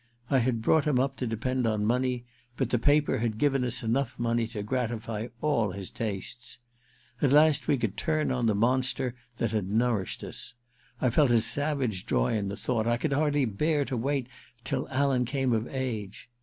I 0.31 0.39
had 0.39 0.63
brought 0.63 0.85
him 0.85 0.97
up 0.97 1.15
to 1.17 1.27
depend 1.27 1.67
on 1.67 1.85
money, 1.85 2.25
but 2.57 2.71
the 2.71 2.79
paper 2.79 3.19
had 3.19 3.37
given 3.37 3.63
us 3.63 3.83
enough 3.83 4.17
money 4.17 4.47
to 4.47 4.63
gratify 4.63 5.27
all 5.41 5.73
his 5.73 5.91
tastes. 5.91 6.57
At 7.21 7.31
last 7.31 7.67
we 7.67 7.77
could 7.77 7.97
turn 7.97 8.31
on 8.31 8.47
the 8.47 8.55
monster 8.55 9.13
that 9.37 9.51
had 9.51 9.69
nourished 9.69 10.23
us. 10.23 10.55
I 10.99 11.11
felt 11.11 11.29
a 11.29 11.39
savage 11.39 12.07
joy 12.07 12.33
in 12.35 12.47
the 12.47 12.57
thought— 12.57 12.87
I 12.87 12.97
could 12.97 13.13
hardly 13.13 13.45
bear 13.45 13.85
to 13.85 13.95
wait 13.95 14.25
till 14.63 14.89
Alan 14.89 15.23
came 15.23 15.53
of 15.53 15.67
age. 15.67 16.31